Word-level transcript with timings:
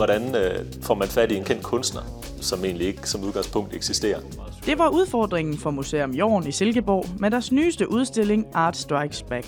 hvordan 0.00 0.34
øh, 0.34 0.64
får 0.82 0.94
man 0.94 1.08
fat 1.08 1.32
i 1.32 1.36
en 1.36 1.44
kendt 1.44 1.62
kunstner, 1.62 2.02
som 2.40 2.64
egentlig 2.64 2.86
ikke 2.86 3.10
som 3.10 3.24
udgangspunkt 3.24 3.74
eksisterer. 3.74 4.20
Det 4.66 4.78
var 4.78 4.88
udfordringen 4.88 5.58
for 5.58 5.70
Museum 5.70 6.10
Jorden 6.10 6.48
i 6.48 6.52
Silkeborg 6.52 7.06
med 7.18 7.30
deres 7.30 7.52
nyeste 7.52 7.90
udstilling 7.90 8.46
Art 8.54 8.76
Strikes 8.76 9.22
Back. 9.22 9.46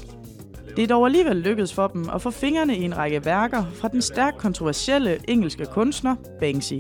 Det 0.77 0.82
er 0.82 0.86
dog 0.86 1.07
alligevel 1.07 1.36
lykkedes 1.36 1.75
for 1.75 1.86
dem 1.86 2.11
at 2.14 2.23
få 2.23 2.30
fingrene 2.30 2.77
i 2.77 2.82
en 2.82 2.96
række 2.96 3.25
værker 3.25 3.64
fra 3.75 3.89
den 3.89 4.03
stærkt 4.03 4.39
kontroversielle 4.39 5.18
engelske 5.29 5.67
kunstner 5.67 6.17
Banksy. 6.41 6.75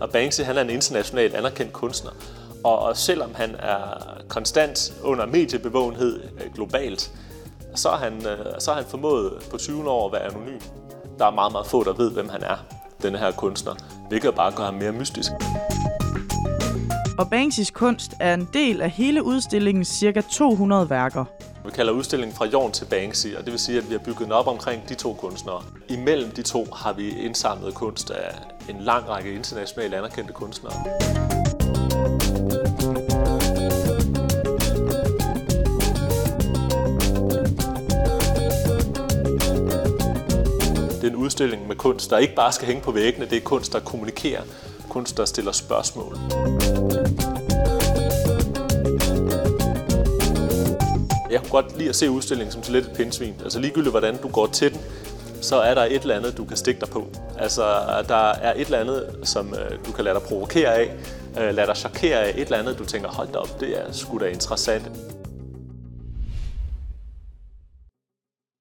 Og 0.00 0.10
Banksy 0.10 0.40
han 0.40 0.56
er 0.56 0.62
en 0.62 0.70
internationalt 0.70 1.34
anerkendt 1.34 1.72
kunstner, 1.72 2.10
og, 2.64 2.96
selvom 2.96 3.30
han 3.34 3.54
er 3.58 3.80
konstant 4.28 4.94
under 5.02 5.26
mediebevågenhed 5.26 6.20
øh, 6.44 6.54
globalt, 6.54 7.12
så 7.74 7.88
har 7.88 7.96
han, 7.96 8.26
øh, 8.26 8.38
så 8.58 8.70
har 8.70 8.80
han 8.80 8.90
formået 8.90 9.32
på 9.50 9.58
20 9.58 9.90
år 9.90 10.06
at 10.06 10.12
være 10.12 10.22
anonym. 10.22 10.60
Der 11.18 11.26
er 11.26 11.30
meget, 11.30 11.52
meget 11.52 11.66
få, 11.66 11.84
der 11.84 11.92
ved, 11.92 12.10
hvem 12.10 12.28
han 12.28 12.42
er, 12.42 12.77
denne 13.02 13.18
her 13.18 13.30
kunstner, 13.30 13.74
hvilket 14.08 14.34
bare 14.34 14.52
gør 14.52 14.64
ham 14.64 14.74
mere 14.74 14.92
mystisk. 14.92 15.30
Og 17.18 17.30
Banksys 17.30 17.70
kunst 17.70 18.14
er 18.20 18.34
en 18.34 18.48
del 18.52 18.80
af 18.80 18.90
hele 18.90 19.24
udstillingens 19.24 19.88
ca. 19.88 20.20
200 20.20 20.90
værker. 20.90 21.24
Vi 21.64 21.70
kalder 21.70 21.92
udstillingen 21.92 22.36
fra 22.36 22.46
Jorn 22.46 22.72
til 22.72 22.84
Banksy, 22.84 23.26
og 23.38 23.44
det 23.44 23.52
vil 23.52 23.60
sige, 23.60 23.78
at 23.78 23.88
vi 23.88 23.94
har 23.94 23.98
bygget 23.98 24.24
den 24.24 24.32
op 24.32 24.46
omkring 24.46 24.88
de 24.88 24.94
to 24.94 25.12
kunstnere. 25.12 25.62
Imellem 25.88 26.30
de 26.30 26.42
to 26.42 26.66
har 26.74 26.92
vi 26.92 27.10
indsamlet 27.10 27.74
kunst 27.74 28.10
af 28.10 28.34
en 28.68 28.76
lang 28.80 29.08
række 29.08 29.32
internationalt 29.34 29.94
anerkendte 29.94 30.32
kunstnere. 30.32 30.74
Det 41.08 41.14
er 41.14 41.18
en 41.18 41.24
udstilling 41.24 41.68
med 41.68 41.76
kunst, 41.76 42.10
der 42.10 42.18
ikke 42.18 42.34
bare 42.34 42.52
skal 42.52 42.66
hænge 42.66 42.82
på 42.82 42.90
væggene, 42.92 43.26
det 43.26 43.36
er 43.36 43.40
kunst, 43.40 43.72
der 43.72 43.80
kommunikerer, 43.80 44.42
kunst, 44.88 45.16
der 45.16 45.24
stiller 45.24 45.52
spørgsmål. 45.52 46.18
Jeg 51.30 51.40
kunne 51.40 51.50
godt 51.50 51.78
lide 51.78 51.88
at 51.88 51.96
se 51.96 52.10
udstillingen 52.10 52.52
som 52.52 52.62
til 52.62 52.72
lidt 52.72 52.86
et 52.86 52.92
pindsvin. 52.92 53.34
Altså 53.42 53.60
ligegyldigt 53.60 53.92
hvordan 53.92 54.16
du 54.16 54.28
går 54.28 54.46
til 54.46 54.72
den, 54.72 54.80
så 55.40 55.56
er 55.56 55.74
der 55.74 55.84
et 55.84 56.02
eller 56.02 56.16
andet, 56.16 56.36
du 56.36 56.44
kan 56.44 56.56
stikke 56.56 56.80
dig 56.80 56.88
på. 56.88 57.06
Altså 57.38 57.62
der 58.08 58.30
er 58.30 58.52
et 58.54 58.60
eller 58.60 58.78
andet, 58.78 59.16
som 59.22 59.54
øh, 59.54 59.78
du 59.86 59.92
kan 59.92 60.04
lade 60.04 60.14
dig 60.14 60.22
provokere 60.22 60.74
af, 60.74 60.90
øh, 61.40 61.54
lade 61.54 61.66
dig 61.66 61.76
chokere 61.76 62.18
af, 62.18 62.30
et 62.30 62.40
eller 62.40 62.58
andet, 62.58 62.78
du 62.78 62.84
tænker, 62.84 63.08
hold 63.08 63.28
da 63.32 63.38
op, 63.38 63.60
det 63.60 63.78
er 63.78 63.92
sgu 63.92 64.18
da 64.18 64.26
interessant. 64.26 64.90